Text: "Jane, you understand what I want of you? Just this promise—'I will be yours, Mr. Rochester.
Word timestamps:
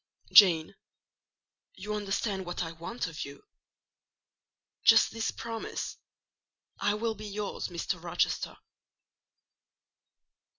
"Jane, 0.31 0.73
you 1.75 1.93
understand 1.93 2.43
what 2.47 2.63
I 2.63 2.71
want 2.71 3.05
of 3.05 3.23
you? 3.23 3.45
Just 4.83 5.11
this 5.11 5.29
promise—'I 5.29 6.95
will 6.95 7.13
be 7.13 7.27
yours, 7.27 7.67
Mr. 7.67 8.01
Rochester. 8.01 8.57